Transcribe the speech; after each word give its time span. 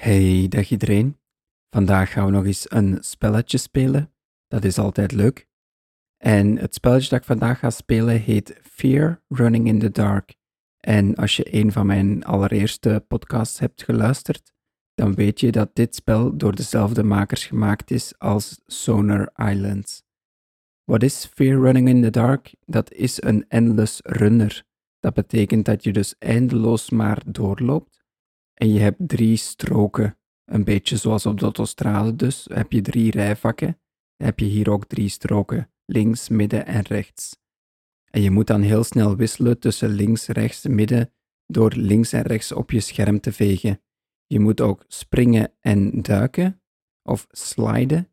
Hey, 0.00 0.46
dag 0.48 0.70
iedereen. 0.70 1.18
Vandaag 1.70 2.12
gaan 2.12 2.24
we 2.24 2.30
nog 2.30 2.44
eens 2.44 2.70
een 2.70 2.98
spelletje 3.00 3.58
spelen. 3.58 4.12
Dat 4.48 4.64
is 4.64 4.78
altijd 4.78 5.12
leuk. 5.12 5.48
En 6.16 6.58
het 6.58 6.74
spelletje 6.74 7.08
dat 7.08 7.18
ik 7.18 7.24
vandaag 7.24 7.58
ga 7.58 7.70
spelen 7.70 8.20
heet 8.20 8.58
Fear 8.62 9.22
Running 9.28 9.66
in 9.66 9.78
the 9.78 9.90
Dark. 9.90 10.34
En 10.78 11.14
als 11.14 11.36
je 11.36 11.54
een 11.54 11.72
van 11.72 11.86
mijn 11.86 12.24
allereerste 12.24 13.04
podcasts 13.08 13.58
hebt 13.58 13.82
geluisterd, 13.82 14.52
dan 14.94 15.14
weet 15.14 15.40
je 15.40 15.52
dat 15.52 15.74
dit 15.74 15.94
spel 15.94 16.36
door 16.36 16.54
dezelfde 16.54 17.02
makers 17.02 17.46
gemaakt 17.46 17.90
is 17.90 18.18
als 18.18 18.60
Sonar 18.66 19.32
Islands. 19.36 20.02
Wat 20.84 21.02
is 21.02 21.24
Fear 21.34 21.60
Running 21.60 21.88
in 21.88 22.02
the 22.02 22.10
Dark? 22.10 22.54
Dat 22.64 22.92
is 22.92 23.22
een 23.22 23.44
endless 23.48 24.00
runner. 24.02 24.64
Dat 25.00 25.14
betekent 25.14 25.64
dat 25.64 25.84
je 25.84 25.92
dus 25.92 26.14
eindeloos 26.18 26.90
maar 26.90 27.22
doorloopt 27.26 27.96
en 28.56 28.72
je 28.72 28.80
hebt 28.80 28.96
drie 28.98 29.36
stroken. 29.36 30.18
Een 30.44 30.64
beetje 30.64 30.96
zoals 30.96 31.26
op 31.26 31.38
de 31.38 31.44
autostrade 31.44 32.16
dus. 32.16 32.46
Heb 32.52 32.72
je 32.72 32.80
drie 32.80 33.10
rijvakken, 33.10 33.80
heb 34.16 34.38
je 34.38 34.46
hier 34.46 34.70
ook 34.70 34.86
drie 34.86 35.08
stroken. 35.08 35.70
Links, 35.84 36.28
midden 36.28 36.66
en 36.66 36.82
rechts. 36.82 37.38
En 38.10 38.22
je 38.22 38.30
moet 38.30 38.46
dan 38.46 38.60
heel 38.60 38.84
snel 38.84 39.16
wisselen 39.16 39.58
tussen 39.58 39.88
links, 39.88 40.26
rechts, 40.26 40.66
midden 40.66 41.12
door 41.46 41.72
links 41.72 42.12
en 42.12 42.22
rechts 42.22 42.52
op 42.52 42.70
je 42.70 42.80
scherm 42.80 43.20
te 43.20 43.32
vegen. 43.32 43.80
Je 44.26 44.40
moet 44.40 44.60
ook 44.60 44.84
springen 44.88 45.52
en 45.60 46.02
duiken 46.02 46.62
of 47.02 47.26
sliden. 47.30 48.10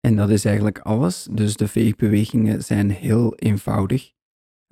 En 0.00 0.16
dat 0.16 0.30
is 0.30 0.44
eigenlijk 0.44 0.78
alles, 0.78 1.28
dus 1.30 1.56
de 1.56 1.68
veegbewegingen 1.68 2.64
zijn 2.64 2.90
heel 2.90 3.34
eenvoudig. 3.34 4.12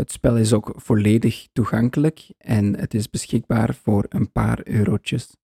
Het 0.00 0.12
spel 0.12 0.36
is 0.36 0.52
ook 0.52 0.72
volledig 0.76 1.48
toegankelijk 1.52 2.32
en 2.38 2.78
het 2.78 2.94
is 2.94 3.10
beschikbaar 3.10 3.74
voor 3.74 4.06
een 4.08 4.32
paar 4.32 4.60
eurotjes. 4.66 5.36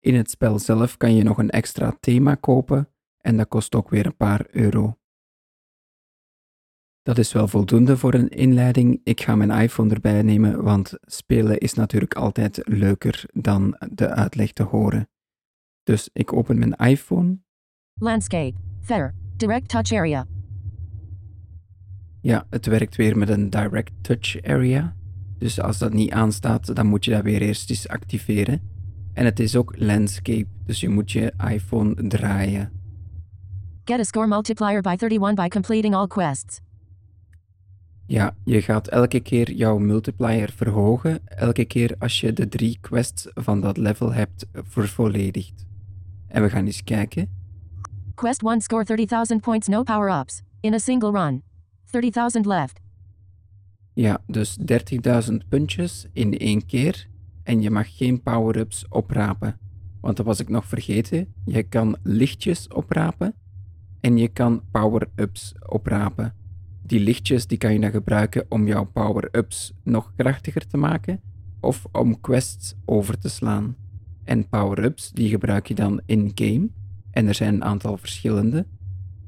In 0.00 0.14
het 0.14 0.30
spel 0.30 0.58
zelf 0.58 0.96
kan 0.96 1.14
je 1.14 1.22
nog 1.22 1.38
een 1.38 1.50
extra 1.50 1.96
thema 2.00 2.34
kopen 2.34 2.88
en 3.18 3.36
dat 3.36 3.48
kost 3.48 3.74
ook 3.74 3.90
weer 3.90 4.06
een 4.06 4.16
paar 4.16 4.46
euro. 4.50 4.98
Dat 7.02 7.18
is 7.18 7.32
wel 7.32 7.48
voldoende 7.48 7.96
voor 7.96 8.14
een 8.14 8.28
inleiding. 8.28 9.00
Ik 9.04 9.20
ga 9.20 9.34
mijn 9.34 9.62
iPhone 9.62 9.94
erbij 9.94 10.22
nemen, 10.22 10.62
want 10.62 10.94
spelen 11.00 11.58
is 11.58 11.74
natuurlijk 11.74 12.14
altijd 12.14 12.60
leuker 12.64 13.24
dan 13.32 13.76
de 13.90 14.08
uitleg 14.08 14.52
te 14.52 14.62
horen. 14.62 15.08
Dus 15.82 16.10
ik 16.12 16.32
open 16.32 16.58
mijn 16.58 16.74
iPhone. 16.74 17.38
Landscape. 17.94 18.54
Fair. 18.80 19.14
Direct 19.36 19.68
touch 19.68 19.92
area. 19.92 20.26
Ja, 22.26 22.46
het 22.50 22.66
werkt 22.66 22.96
weer 22.96 23.18
met 23.18 23.28
een 23.28 23.50
Direct 23.50 23.92
Touch 24.00 24.42
Area. 24.42 24.94
Dus 25.38 25.60
als 25.60 25.78
dat 25.78 25.92
niet 25.92 26.10
aanstaat, 26.10 26.74
dan 26.76 26.86
moet 26.86 27.04
je 27.04 27.10
dat 27.10 27.22
weer 27.22 27.42
eerst 27.42 27.70
eens 27.70 27.88
activeren. 27.88 28.60
En 29.12 29.24
het 29.24 29.40
is 29.40 29.56
ook 29.56 29.74
Landscape, 29.78 30.46
dus 30.64 30.80
je 30.80 30.88
moet 30.88 31.12
je 31.12 31.32
iPhone 31.50 32.08
draaien. 32.08 32.72
Get 33.84 33.98
a 33.98 34.02
score 34.02 34.26
multiplier 34.26 34.80
by 34.80 34.96
31 34.98 35.34
by 35.34 35.48
completing 35.48 35.94
all 35.94 36.06
quests. 36.06 36.60
Ja, 38.06 38.36
je 38.44 38.62
gaat 38.62 38.88
elke 38.88 39.20
keer 39.20 39.52
jouw 39.52 39.78
multiplier 39.78 40.52
verhogen, 40.56 41.26
elke 41.26 41.64
keer 41.64 41.94
als 41.98 42.20
je 42.20 42.32
de 42.32 42.48
drie 42.48 42.78
quests 42.80 43.28
van 43.34 43.60
dat 43.60 43.76
level 43.76 44.12
hebt 44.12 44.46
vervolledigd. 44.52 45.66
En 46.28 46.42
we 46.42 46.50
gaan 46.50 46.66
eens 46.66 46.84
kijken. 46.84 47.28
Quest 48.14 48.42
1 48.42 48.60
score 48.60 48.84
30,000 48.84 49.40
points 49.40 49.68
no 49.68 49.82
power 49.82 50.20
ups. 50.20 50.42
In 50.60 50.74
a 50.74 50.78
single 50.78 51.10
run. 51.10 51.42
30,000 51.90 52.46
left. 52.46 52.80
Ja, 53.94 54.22
dus 54.26 54.58
30.000 55.30 55.34
puntjes 55.48 56.06
in 56.12 56.38
één 56.38 56.66
keer 56.66 57.08
en 57.42 57.62
je 57.62 57.70
mag 57.70 57.96
geen 57.96 58.22
power-ups 58.22 58.88
oprapen. 58.88 59.58
Want 60.00 60.16
dat 60.16 60.26
was 60.26 60.40
ik 60.40 60.48
nog 60.48 60.64
vergeten. 60.64 61.34
Je 61.44 61.62
kan 61.62 61.96
lichtjes 62.02 62.68
oprapen 62.68 63.34
en 64.00 64.16
je 64.16 64.28
kan 64.28 64.62
power-ups 64.70 65.54
oprapen. 65.66 66.34
Die 66.82 67.00
lichtjes 67.00 67.46
die 67.46 67.58
kan 67.58 67.72
je 67.72 67.80
dan 67.80 67.90
gebruiken 67.90 68.46
om 68.48 68.66
jouw 68.66 68.84
power-ups 68.84 69.72
nog 69.82 70.12
krachtiger 70.16 70.66
te 70.66 70.76
maken 70.76 71.20
of 71.60 71.86
om 71.92 72.20
quests 72.20 72.74
over 72.84 73.18
te 73.18 73.28
slaan. 73.28 73.76
En 74.24 74.48
power-ups 74.48 75.10
die 75.10 75.28
gebruik 75.28 75.68
je 75.68 75.74
dan 75.74 76.00
in-game 76.06 76.68
en 77.10 77.26
er 77.26 77.34
zijn 77.34 77.54
een 77.54 77.64
aantal 77.64 77.96
verschillende. 77.96 78.66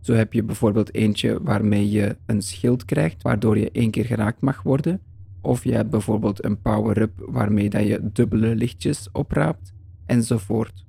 Zo 0.01 0.13
heb 0.13 0.33
je 0.33 0.43
bijvoorbeeld 0.43 0.95
eentje 0.95 1.43
waarmee 1.43 1.91
je 1.91 2.17
een 2.27 2.43
schild 2.43 2.85
krijgt, 2.85 3.23
waardoor 3.23 3.59
je 3.59 3.71
één 3.71 3.91
keer 3.91 4.05
geraakt 4.05 4.41
mag 4.41 4.63
worden. 4.63 5.01
Of 5.41 5.65
je 5.65 5.73
hebt 5.73 5.91
bijvoorbeeld 5.91 6.45
een 6.45 6.61
power-up 6.61 7.13
waarmee 7.17 7.71
dat 7.71 7.87
je 7.87 8.11
dubbele 8.13 8.55
lichtjes 8.55 9.09
opraapt, 9.13 9.73
enzovoort. 10.07 10.87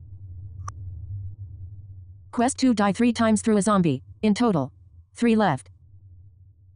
Quest 2.29 2.57
2 2.57 2.73
die 2.73 2.93
3 2.93 3.11
times 3.11 3.41
through 3.41 3.67
a 3.67 3.71
zombie. 3.71 4.01
In 4.19 4.33
total. 4.33 4.71
3 5.13 5.37
left. 5.37 5.69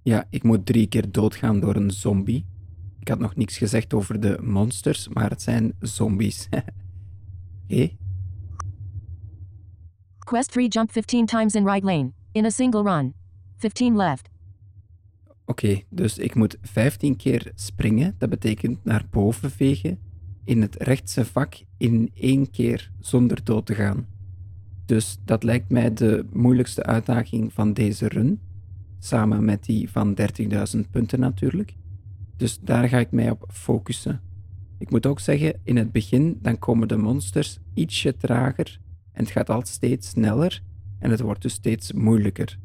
Ja, 0.03 0.25
ik 0.29 0.43
moet 0.43 0.65
drie 0.65 0.87
keer 0.87 1.11
doodgaan 1.11 1.59
door 1.59 1.75
een 1.75 1.91
zombie. 1.91 2.45
Ik 2.99 3.07
had 3.07 3.19
nog 3.19 3.35
niks 3.35 3.57
gezegd 3.57 3.93
over 3.93 4.19
de 4.19 4.37
monsters, 4.41 5.07
maar 5.07 5.29
het 5.29 5.41
zijn 5.41 5.73
zombies. 5.79 6.47
Oké, 7.63 7.89
Quest 10.19 10.51
3 10.51 10.67
jump 10.67 10.91
15 10.91 11.25
times 11.25 11.55
in 11.55 11.65
right 11.65 11.83
lane. 11.83 12.11
In 12.33 12.45
a 12.45 12.49
single 12.49 12.81
run. 12.83 13.13
15 13.57 13.95
left. 13.95 14.29
Oké, 15.45 15.81
dus 15.89 16.17
ik 16.17 16.35
moet 16.35 16.57
15 16.61 17.15
keer 17.15 17.51
springen. 17.55 18.15
Dat 18.17 18.29
betekent 18.29 18.83
naar 18.83 19.05
boven 19.09 19.51
vegen 19.51 19.99
in 20.43 20.61
het 20.61 20.75
rechtse 20.75 21.25
vak 21.25 21.53
in 21.77 22.11
één 22.13 22.49
keer 22.49 22.91
zonder 22.99 23.43
dood 23.43 23.65
te 23.65 23.75
gaan. 23.75 24.07
Dus 24.85 25.17
dat 25.25 25.43
lijkt 25.43 25.69
mij 25.69 25.93
de 25.93 26.25
moeilijkste 26.31 26.83
uitdaging 26.83 27.53
van 27.53 27.73
deze 27.73 28.07
run. 28.07 28.39
Samen 28.99 29.45
met 29.45 29.65
die 29.65 29.91
van 29.91 30.17
30.000 30.75 30.79
punten 30.91 31.19
natuurlijk. 31.19 31.75
Dus 32.37 32.59
daar 32.59 32.89
ga 32.89 32.97
ik 32.97 33.11
mij 33.11 33.29
op 33.29 33.45
focussen. 33.51 34.21
Ik 34.77 34.89
moet 34.89 35.05
ook 35.05 35.19
zeggen, 35.19 35.59
in 35.63 35.77
het 35.77 35.91
begin 35.91 36.39
dan 36.41 36.59
komen 36.59 36.87
de 36.87 36.97
monsters 36.97 37.59
ietsje 37.73 38.17
trager 38.17 38.79
en 39.11 39.23
het 39.23 39.31
gaat 39.31 39.49
altijd 39.49 39.75
steeds 39.75 40.09
sneller 40.09 40.63
en 41.03 41.09
het 41.09 41.19
wordt 41.19 41.41
dus 41.41 41.53
steeds 41.53 41.91
moeilijker. 41.91 42.57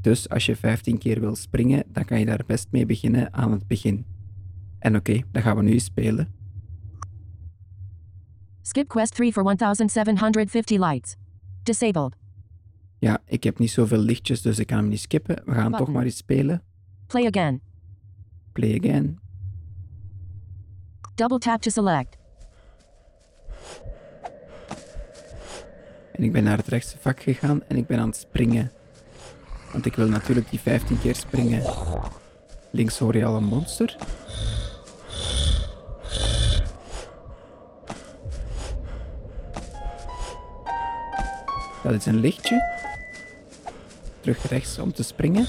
Dus 0.00 0.28
als 0.28 0.46
je 0.46 0.56
15 0.56 0.98
keer 0.98 1.20
wil 1.20 1.36
springen, 1.36 1.84
dan 1.88 2.04
kan 2.04 2.18
je 2.18 2.26
daar 2.26 2.44
best 2.46 2.66
mee 2.70 2.86
beginnen 2.86 3.32
aan 3.34 3.52
het 3.52 3.66
begin. 3.66 4.04
En 4.78 4.96
oké, 4.96 5.20
dan 5.32 5.42
gaan 5.42 5.56
we 5.56 5.62
nu 5.62 5.78
spelen. 5.78 6.34
Skip 8.62 8.88
quest 8.88 9.14
3 9.14 9.32
for 9.32 9.42
1750 9.42 10.78
lights. 10.78 11.16
Disabled. 11.62 12.16
Ja, 12.98 13.22
ik 13.26 13.44
heb 13.44 13.58
niet 13.58 13.70
zoveel 13.70 13.98
lichtjes, 13.98 14.42
dus 14.42 14.58
ik 14.58 14.66
kan 14.66 14.78
hem 14.78 14.88
niet 14.88 15.00
skippen. 15.00 15.42
We 15.44 15.52
gaan 15.52 15.72
toch 15.72 15.88
maar 15.88 16.04
eens 16.04 16.16
spelen. 16.16 16.62
Play 17.06 17.26
again. 17.26 17.60
Play 18.52 18.78
again. 18.78 19.18
Double 21.14 21.38
tap 21.38 21.60
to 21.60 21.70
select. 21.70 22.16
En 26.14 26.22
ik 26.22 26.32
ben 26.32 26.44
naar 26.44 26.56
het 26.56 26.68
rechtse 26.68 26.96
vak 27.00 27.22
gegaan 27.22 27.62
en 27.68 27.76
ik 27.76 27.86
ben 27.86 27.98
aan 27.98 28.08
het 28.08 28.16
springen. 28.16 28.72
Want 29.72 29.86
ik 29.86 29.94
wil 29.94 30.08
natuurlijk 30.08 30.50
die 30.50 30.60
15 30.60 31.00
keer 31.00 31.14
springen. 31.14 31.62
Links 32.70 32.98
hoor 32.98 33.16
je 33.16 33.24
al 33.24 33.36
een 33.36 33.44
monster. 33.44 33.96
Dat 41.82 41.92
is 41.92 42.06
een 42.06 42.20
lichtje. 42.20 42.62
Terug 44.20 44.48
rechts 44.48 44.78
om 44.78 44.92
te 44.92 45.02
springen. 45.02 45.46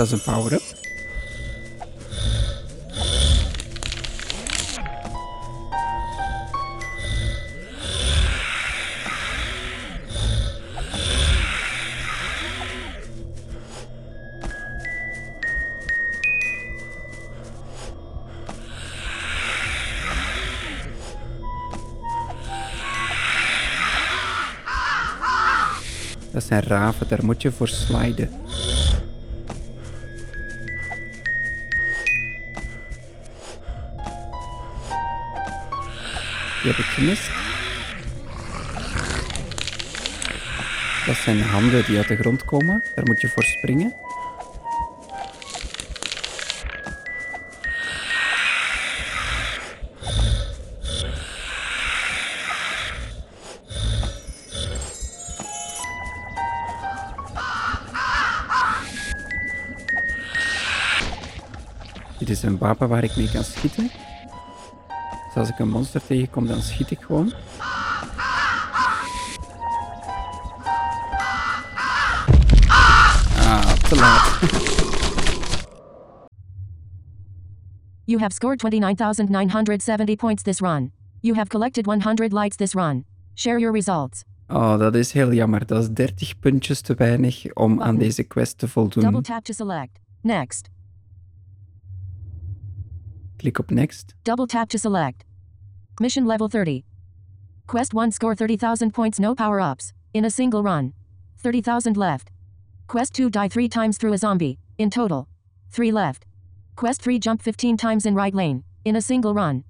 doesn't 0.00 0.24
power 0.24 0.54
up. 0.54 0.62
Dat 26.32 26.42
zijn 26.42 26.62
raven, 26.62 27.08
daar 27.08 27.24
moet 27.24 27.42
je 27.42 27.52
voor 27.52 27.68
sliden. 27.68 28.30
Die 36.62 36.70
heb 36.70 36.78
ik 36.78 36.84
gemist. 36.84 37.30
Dat 41.06 41.16
zijn 41.16 41.42
handen 41.42 41.84
die 41.84 41.96
uit 41.96 42.08
de 42.08 42.16
grond 42.16 42.44
komen. 42.44 42.82
Daar 42.94 43.04
moet 43.04 43.20
je 43.20 43.28
voor 43.28 43.42
springen. 43.42 43.94
Dit 62.18 62.28
is 62.28 62.42
een 62.42 62.58
wapen 62.58 62.88
waar 62.88 63.04
ik 63.04 63.16
mee 63.16 63.30
kan 63.30 63.44
schieten. 63.44 63.90
Dus 65.30 65.38
als 65.38 65.48
ik 65.48 65.58
een 65.58 65.68
monster 65.68 66.06
tegenkom, 66.06 66.46
dan 66.46 66.60
schiet 66.62 66.90
ik 66.90 67.00
gewoon. 67.00 67.32
Ah, 73.38 73.72
te 73.72 73.96
laat. 73.96 74.38
You 78.04 78.20
have 78.20 78.32
scored 78.32 78.60
29,970 78.62 80.16
points 80.16 80.42
this 80.42 80.60
run. 80.60 80.92
You 81.20 81.36
have 81.36 81.48
collected 81.48 81.86
100 81.86 82.32
lights 82.32 82.56
this 82.56 82.74
run. 82.74 83.04
Share 83.34 83.58
your 83.58 83.72
results. 83.72 84.24
Oh, 84.48 84.78
dat 84.78 84.94
is 84.94 85.12
heel 85.12 85.32
jammer. 85.32 85.66
Dat 85.66 85.82
is 85.82 85.88
30 85.90 86.38
puntjes 86.38 86.80
te 86.80 86.94
weinig 86.94 87.52
om 87.54 87.82
aan 87.82 87.96
deze 87.96 88.22
quest 88.22 88.58
te 88.58 88.66
Double 88.66 88.92
voldoen. 88.92 89.22
tap 89.22 89.44
to 89.44 89.52
select. 89.52 89.98
Next. 90.22 90.68
Klik 93.40 93.58
op 93.58 93.70
next. 93.70 94.14
Double 94.22 94.46
tap 94.46 94.68
to 94.68 94.78
select. 94.78 95.24
Mission 95.98 96.26
level 96.26 96.48
30. 96.48 96.84
Quest 97.66 97.94
1 97.94 98.12
score 98.12 98.34
30,000 98.34 98.92
points 98.92 99.18
no 99.18 99.34
power 99.34 99.60
ups. 99.60 99.92
In 100.12 100.24
a 100.24 100.30
single 100.30 100.62
run. 100.62 100.92
30,000 101.36 101.96
left. 101.96 102.30
Quest 102.86 103.14
2 103.14 103.30
die 103.30 103.48
3 103.48 103.68
times 103.68 103.96
through 103.96 104.12
a 104.12 104.18
zombie. 104.18 104.58
In 104.76 104.90
total. 104.90 105.26
3 105.72 105.90
left. 105.90 106.26
Quest 106.74 107.00
3 107.02 107.18
jump 107.18 107.40
15 107.40 107.76
times 107.78 108.04
in 108.04 108.14
right 108.14 108.34
lane. 108.34 108.62
In 108.84 108.96
a 108.96 109.00
single 109.00 109.32
run. 109.32 109.64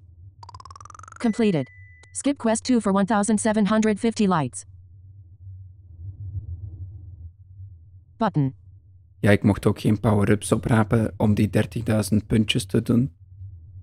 Completed. 1.21 1.69
Skip 2.13 2.37
quest 2.37 2.65
2 2.65 2.81
for 2.81 2.91
1,750 2.91 4.27
lights. 4.27 4.65
Button. 8.17 8.53
Ja, 9.19 9.31
ik 9.31 9.43
mocht 9.43 9.65
ook 9.65 9.79
geen 9.79 9.99
power-ups 9.99 10.51
oprapen 10.51 11.13
om 11.17 11.33
die 11.33 11.49
30.000 11.49 12.25
puntjes 12.27 12.65
te 12.65 12.81
doen. 12.81 13.11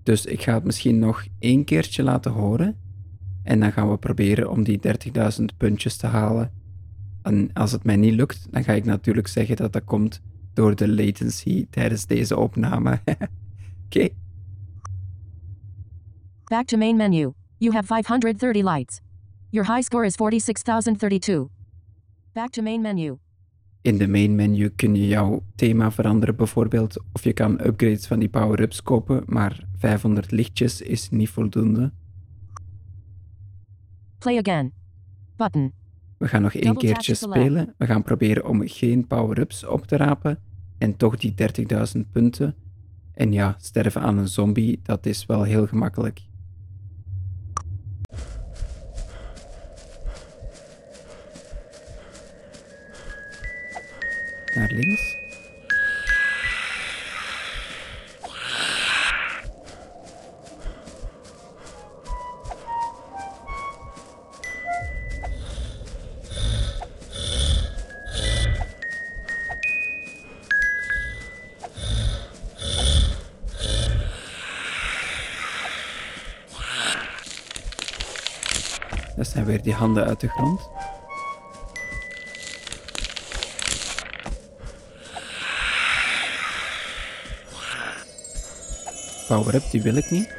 Dus 0.09 0.25
ik 0.25 0.41
ga 0.41 0.53
het 0.53 0.63
misschien 0.63 0.99
nog 0.99 1.25
één 1.39 1.63
keertje 1.63 2.03
laten 2.03 2.31
horen. 2.31 2.77
En 3.43 3.59
dan 3.59 3.71
gaan 3.71 3.89
we 3.89 3.97
proberen 3.97 4.49
om 4.49 4.63
die 4.63 4.79
30.000 5.39 5.45
puntjes 5.57 5.97
te 5.97 6.07
halen. 6.07 6.51
En 7.21 7.49
als 7.53 7.71
het 7.71 7.83
mij 7.83 7.95
niet 7.95 8.13
lukt, 8.13 8.47
dan 8.51 8.63
ga 8.63 8.73
ik 8.73 8.85
natuurlijk 8.85 9.27
zeggen 9.27 9.55
dat 9.55 9.73
dat 9.73 9.83
komt 9.83 10.21
door 10.53 10.75
de 10.75 10.87
latency 10.87 11.67
tijdens 11.69 12.05
deze 12.05 12.37
opname. 12.37 13.01
Oké, 13.85 14.09
Back 16.43 16.65
to 16.65 16.77
main 16.77 16.95
menu. 16.95 17.33
You 17.57 17.73
have 17.73 17.87
530 17.87 18.63
lights. 18.63 19.01
Your 19.49 19.73
high 19.73 19.83
score 19.83 20.05
is 20.05 20.15
46,032. 20.15 21.49
Back 22.33 22.49
to 22.49 22.61
main 22.61 22.81
menu. 22.81 23.17
In 23.81 23.97
de 23.97 24.07
main 24.07 24.35
menu 24.35 24.69
kun 24.69 24.95
je 24.95 25.07
jouw 25.07 25.43
thema 25.55 25.91
veranderen 25.91 26.35
bijvoorbeeld. 26.35 27.03
Of 27.11 27.23
je 27.23 27.33
kan 27.33 27.59
upgrades 27.65 28.07
van 28.07 28.19
die 28.19 28.29
power-ups 28.29 28.83
kopen, 28.83 29.23
maar 29.25 29.63
500 29.77 30.31
lichtjes 30.31 30.81
is 30.81 31.09
niet 31.09 31.29
voldoende. 31.29 31.91
Play 34.17 34.37
again. 34.37 34.71
Button. 35.35 35.73
We 36.17 36.27
gaan 36.27 36.41
nog 36.41 36.53
één 36.53 36.75
keertje 36.75 37.13
spelen. 37.13 37.73
We 37.77 37.85
gaan 37.85 38.03
proberen 38.03 38.45
om 38.45 38.67
geen 38.67 39.07
power-ups 39.07 39.65
op 39.65 39.85
te 39.85 39.97
rapen. 39.97 40.39
En 40.77 40.97
toch 40.97 41.17
die 41.17 41.33
30.000 41.95 42.01
punten. 42.11 42.55
En 43.13 43.31
ja, 43.31 43.55
sterven 43.59 44.01
aan 44.01 44.17
een 44.17 44.27
zombie, 44.27 44.79
dat 44.83 45.05
is 45.05 45.25
wel 45.25 45.43
heel 45.43 45.67
gemakkelijk. 45.67 46.21
Naar 54.59 54.71
links. 54.71 55.17
Dat 79.15 79.27
zijn 79.27 79.45
weer 79.45 79.61
die 79.61 79.73
handen 79.73 80.05
uit 80.05 80.19
de 80.19 80.27
grond. 80.27 80.78
Power-up, 89.29 89.71
die 89.71 89.81
wil 89.81 89.95
ik 89.95 90.09
niet. 90.09 90.38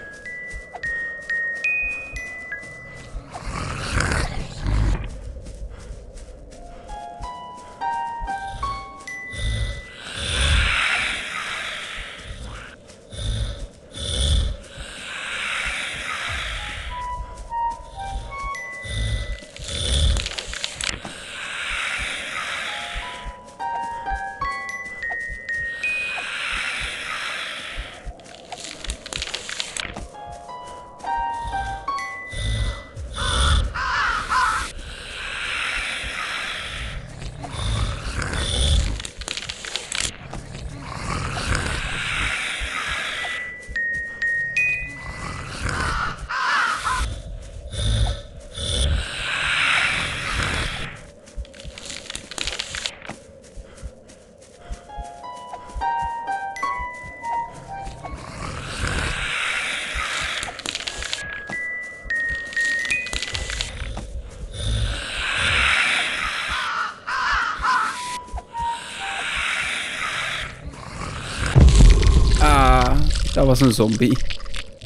Dat 73.35 73.47
was 73.47 73.61
een 73.61 73.73
zombie. 73.73 74.19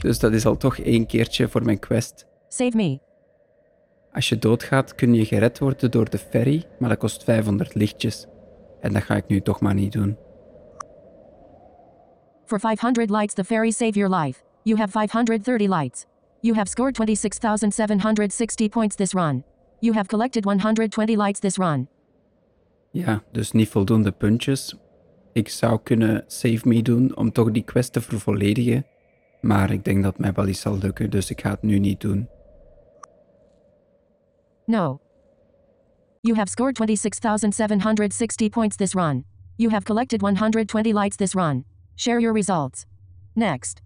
Dus 0.01 0.19
dat 0.19 0.33
is 0.33 0.47
al 0.47 0.57
toch 0.57 0.79
één 0.79 1.07
keertje 1.07 1.49
voor 1.49 1.65
mijn 1.65 1.79
quest. 1.79 2.27
Save 2.49 2.77
me. 2.77 2.99
Als 4.13 4.29
je 4.29 4.39
doodgaat, 4.39 4.95
kun 4.95 5.15
je 5.15 5.25
gered 5.25 5.59
worden 5.59 5.91
door 5.91 6.11
de 6.11 6.19
ferry, 6.19 6.65
maar 6.79 6.89
dat 6.89 6.99
kost 6.99 7.25
500 7.25 7.75
lichtjes. 7.75 8.27
En 8.81 8.93
dat 8.93 9.03
ga 9.03 9.17
ik 9.17 9.27
nu 9.27 9.41
toch 9.41 9.61
maar 9.61 9.75
niet 9.75 9.93
doen. 9.93 10.17
For 12.45 12.61
500 12.61 13.11
lights, 13.11 13.35
the 13.35 13.45
fairy 13.45 13.71
save 13.71 13.93
your 13.99 14.17
life. 14.17 14.41
You 14.63 14.79
have 14.79 14.91
530 14.91 15.69
lights. 15.69 16.07
You 16.41 16.57
have 16.57 16.69
scored 16.69 16.97
26,760 16.97 18.69
points 18.69 18.95
this 18.97 19.13
run. 19.13 19.45
You 19.81 19.95
have 19.95 20.09
collected 20.09 20.45
120 20.45 21.17
lights 21.17 21.41
this 21.41 21.57
run. 21.57 21.89
Ja, 22.91 23.23
dus 23.33 23.53
niet 23.53 23.69
voldoende 23.69 24.13
puntjes. 24.13 24.77
Ik 25.35 25.49
zou 25.49 25.81
kunnen 25.83 26.25
Save 26.27 26.69
Me 26.69 26.83
doen 26.83 27.17
om 27.17 27.33
toch 27.33 27.51
die 27.51 27.63
quest 27.63 27.93
te 27.93 28.01
vervolledigen. 28.01 28.87
Maar 29.41 29.71
ik 29.71 29.85
denk 29.85 30.03
dat 30.03 30.19
mij 30.19 30.33
wel 30.33 30.47
eens 30.47 30.61
zal 30.61 30.79
lukken, 30.79 31.11
dus 31.11 31.31
ik 31.31 31.41
ga 31.41 31.51
het 31.51 31.63
nu 31.63 31.79
niet 31.79 32.01
doen. 32.01 32.29
No. 34.67 35.01
You 36.21 36.37
have 36.37 36.49
scored 36.49 36.77
26,760 36.77 38.49
points 38.49 38.77
this 38.77 38.95
run. 38.95 39.25
You 39.57 39.71
have 39.71 39.85
collected 39.85 40.21
120 40.21 40.93
lights 40.93 41.17
this 41.17 41.35
run. 41.35 41.65
Share 41.97 42.21
your 42.21 42.35
results. 42.35 42.87
Next. 43.35 43.83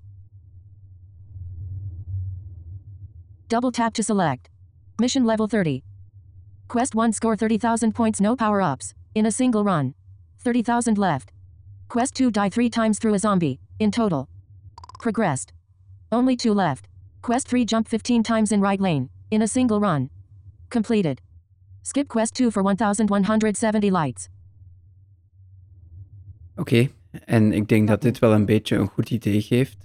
Double 3.46 3.70
tap 3.70 3.94
to 3.94 4.02
select. 4.02 4.50
Mission 5.00 5.24
level 5.24 5.46
30. 5.46 5.82
Quest 6.66 6.94
1 6.94 7.12
score 7.12 7.36
30,000 7.36 7.94
points 7.94 8.20
no 8.20 8.34
power 8.34 8.60
ups. 8.60 8.92
In 9.14 9.26
a 9.26 9.30
single 9.30 9.64
run. 9.64 9.94
30,000 10.38 10.98
left. 10.98 11.32
Quest 11.88 12.14
2 12.14 12.30
die 12.30 12.50
3 12.50 12.68
times 12.68 12.98
through 12.98 13.14
a 13.14 13.18
zombie. 13.18 13.58
In 13.78 13.90
total. 13.90 14.28
Progressed. 14.98 15.52
Only 16.10 16.36
2 16.36 16.54
left. 16.54 16.86
Quest 17.20 17.48
3 17.48 17.64
jump 17.64 17.88
15 17.88 18.22
times 18.22 18.52
in 18.52 18.60
right 18.60 18.80
lane. 18.80 19.08
In 19.30 19.42
a 19.42 19.46
single 19.46 19.80
run. 19.80 20.10
Completed. 20.68 21.20
Skip 21.82 22.08
quest 22.08 22.34
2 22.34 22.50
for 22.50 22.62
1170 22.62 23.90
lights. 23.90 24.28
Oké, 26.56 26.88
en 27.24 27.52
ik 27.52 27.68
denk 27.68 27.88
dat 27.88 28.02
dit 28.02 28.18
wel 28.18 28.32
een 28.32 28.44
beetje 28.44 28.76
een 28.76 28.88
goed 28.88 29.10
idee 29.10 29.40
geeft 29.40 29.76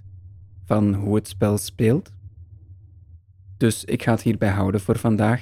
van 0.66 0.94
hoe 0.94 1.16
het 1.16 1.28
spel 1.28 1.58
speelt. 1.58 2.12
Dus 3.58 3.84
ik 3.84 4.04
ga 4.04 4.12
het 4.12 4.22
hierbij 4.22 4.50
houden 4.50 4.82
voor 4.82 4.98
vandaag. 4.98 5.42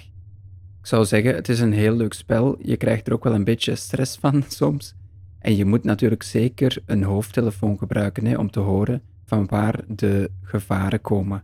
Ik 0.80 0.88
zou 0.88 1.06
zeggen, 1.06 1.36
het 1.36 1.50
is 1.50 1.60
een 1.60 1.74
heel 1.74 1.96
leuk 1.96 2.14
spel. 2.14 2.58
Je 2.62 2.78
krijgt 2.78 3.08
er 3.08 3.14
ook 3.14 3.24
wel 3.24 3.34
een 3.34 3.44
beetje 3.44 3.76
stress 3.76 4.18
van 4.18 4.44
soms. 4.48 4.96
En 5.42 5.56
je 5.56 5.66
moet 5.66 5.84
natuurlijk 5.84 6.24
zeker 6.24 6.78
een 6.86 7.04
hoofdtelefoon 7.04 7.78
gebruiken 7.78 8.26
hè, 8.26 8.38
om 8.38 8.52
te 8.52 8.60
horen 8.60 9.02
van 9.26 9.46
waar 9.46 9.80
de 9.88 10.32
gevaren 10.42 11.02
komen. 11.02 11.44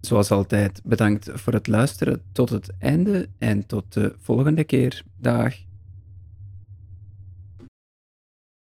Zoals 0.00 0.30
altijd, 0.30 0.80
bedankt 0.84 1.30
voor 1.32 1.52
het 1.52 1.66
luisteren 1.66 2.22
tot 2.32 2.50
het 2.50 2.70
einde 2.78 3.28
en 3.38 3.66
tot 3.66 3.92
de 3.92 4.14
volgende 4.18 4.64
keer. 4.64 5.02
Dag. 5.16 5.67